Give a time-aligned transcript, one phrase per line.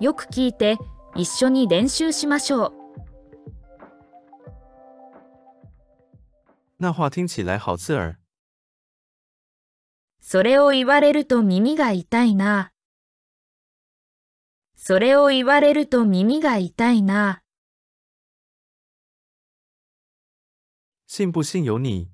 [0.00, 0.76] よく聞いて
[1.16, 2.72] 一緒に練習しましょう。
[6.78, 8.16] 那话听起来好刺耳。
[10.20, 12.70] それを言われると耳が痛いな。
[14.76, 17.42] それを言われると耳が痛いな。
[21.08, 22.08] 信不信由你。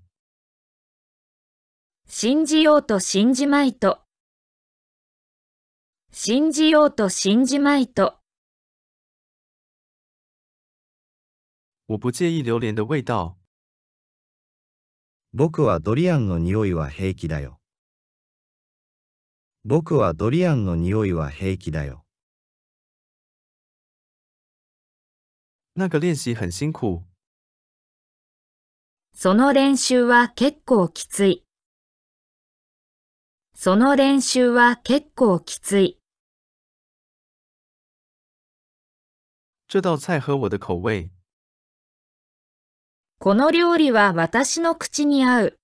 [2.06, 4.03] 信じようと信じまいと。
[6.16, 8.20] 信じようと信じまいと。
[11.88, 13.36] 我不介意榴莲的味道。
[15.32, 17.58] 僕はドリアンの匂いは平気だよ。
[19.64, 22.04] 僕はドリアンの匂いは平気だよ。
[25.74, 27.02] 那个练习很辛苦。
[29.12, 31.44] その練習は結構きつい。
[33.56, 35.98] その練習は結構きつい。
[39.73, 41.11] 这道菜合我的口味。
[43.19, 45.59] この料理は私の口に合う。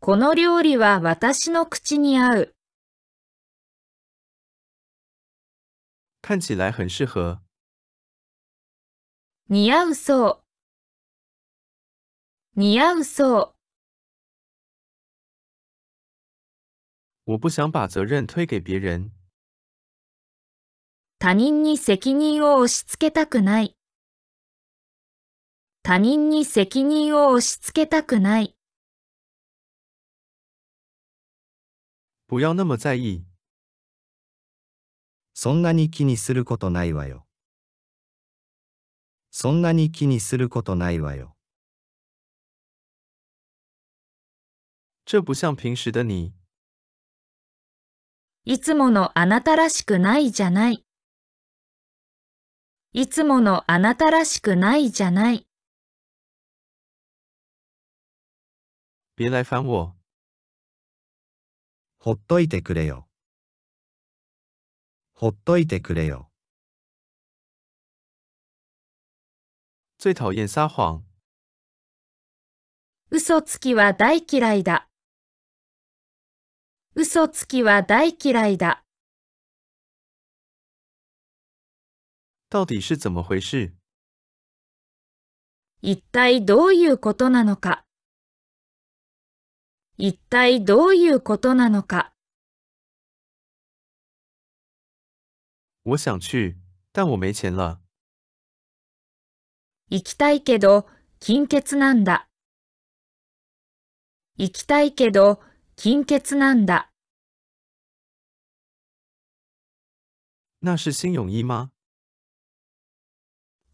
[0.00, 2.54] この料理は私の口に合う。
[6.20, 7.40] 看起来很适合。
[9.48, 10.42] 似合うそ
[12.56, 12.60] う。
[12.60, 13.54] 似合うそう。
[17.24, 19.10] 我不想把责任推给别人。
[21.21, 23.75] 他人に責任を押し付けたくない。
[25.83, 28.55] 他人に責任を押し付けたくない。
[32.29, 33.25] 不要那么在意。
[35.33, 37.25] そんなに気にすることないわよ。
[39.29, 41.35] そんなに気にすることないわよ。
[45.05, 46.33] 这不像平时的你。
[48.45, 50.85] いつものあなたらしくないじゃない。
[52.91, 55.45] いつものあなたらしくないじゃない。
[59.15, 59.95] 别来烦我。
[61.99, 63.07] ほっといてくれよ。
[65.13, 66.31] ほっといてくれよ。
[69.99, 71.03] 最讨厌撒谎。
[73.11, 74.89] 嘘つきは大嫌いだ。
[76.95, 78.83] 嘘つきは大嫌いだ。
[82.49, 83.73] 到底是怎么回事？
[85.81, 87.85] 一体どういうことなのか？
[89.97, 92.11] 一体どういうことなのか？
[95.83, 96.57] 我想去，
[96.91, 97.81] 但我没钱了。
[99.91, 100.87] 行きたいけど、
[101.19, 102.27] 金欠なんだ。
[104.37, 105.39] 行きたいけど、
[105.75, 106.91] 金欠なんだ。
[110.61, 111.71] 那是新泳衣吗？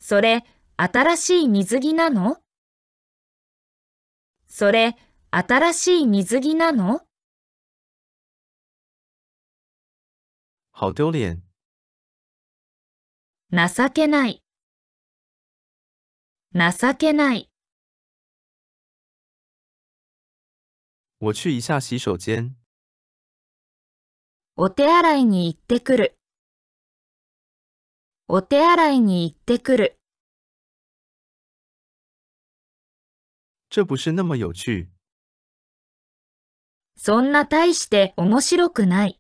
[0.08, 0.46] それ、
[0.78, 2.38] 新しい水着なの？
[4.46, 4.96] それ、
[5.32, 7.02] 新しい水着なの？
[10.74, 11.42] 好丢脸！
[13.52, 14.44] 情けない。
[16.54, 17.50] 情けない。
[21.20, 22.56] 我去一下洗手间。
[24.56, 26.16] お手洗いに行ってくる。
[28.28, 29.95] お手洗いに行ってくる。
[33.76, 34.90] 这不是那么有趣。
[36.96, 39.20] そんな大して面白くない。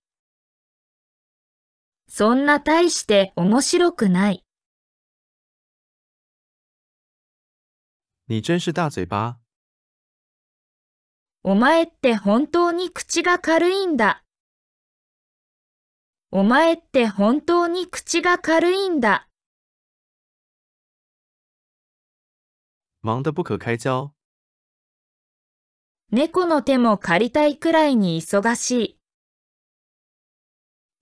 [2.07, 4.45] そんな大して面白くない。
[8.27, 9.41] 你真是大嘴巴。
[11.43, 14.23] お前って本当に口が軽いんだ。
[16.31, 19.27] お前って本当に口が軽いんだ。
[23.01, 24.16] 忙得不可开交。
[26.17, 28.99] 猫の手も借りたいくらいに忙しい。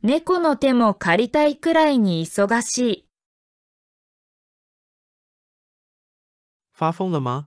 [0.01, 3.07] 猫の手も借りたいくらいに忙しい。
[6.73, 7.45] 发疯了吗？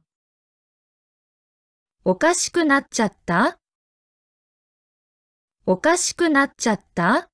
[2.05, 3.59] おかしくなっちゃった？
[5.67, 7.29] おかしくなっちゃった？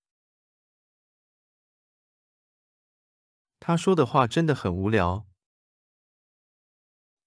[3.61, 5.27] 他说的话真的很无聊。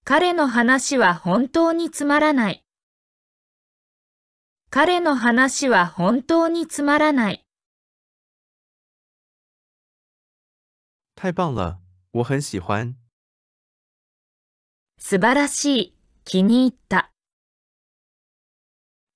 [0.02, 2.65] 彼の話は本当につまらない。
[4.78, 7.46] 彼の話は本当につまらない。
[11.16, 11.78] 太棒了，
[12.12, 12.94] 我很喜欢。
[14.98, 15.96] 素晴らしい、
[16.26, 17.10] 気に入った。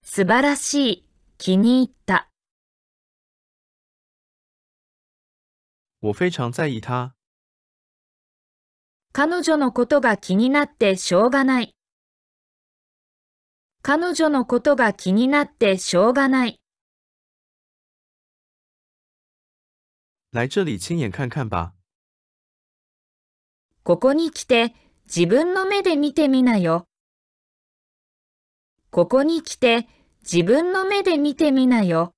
[0.03, 2.31] 素晴らしい、気に入った。
[6.01, 7.15] 我非常在意他。
[9.13, 11.75] 彼女のことが気になってしょうがない。
[13.83, 16.61] 彼女のことが気になってしょうがない。
[20.33, 21.73] 来这里亲眼看看吧。
[23.83, 24.75] ここに来て
[25.07, 26.87] 自分の目で見てみなよ。
[28.91, 29.89] ここに来て
[30.31, 32.13] 自分の目で見てみなよ。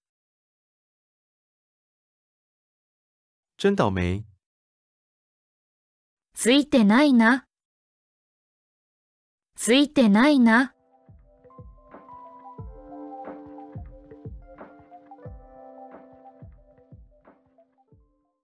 [3.56, 4.24] 真倒霉。
[6.34, 7.44] ついてないな。
[9.54, 10.74] ついてないな。